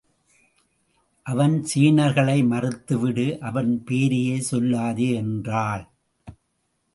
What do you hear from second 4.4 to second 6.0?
சொல்லாதே என்றாள்.